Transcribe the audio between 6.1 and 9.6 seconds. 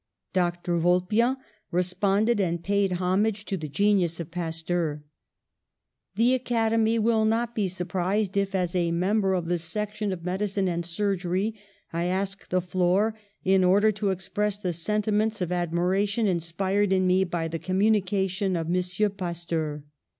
"The Academy will not be surprised if, as a member of the